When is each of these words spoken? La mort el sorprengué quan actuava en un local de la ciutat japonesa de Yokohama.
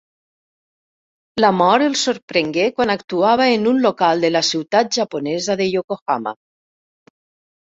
La 1.43 1.51
mort 1.57 1.85
el 1.87 1.97
sorprengué 2.03 2.63
quan 2.79 2.93
actuava 2.93 3.47
en 3.59 3.69
un 3.73 3.83
local 3.85 4.25
de 4.27 4.33
la 4.33 4.43
ciutat 4.49 4.91
japonesa 4.99 5.59
de 5.61 5.69
Yokohama. 5.75 6.35